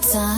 to 0.00 0.37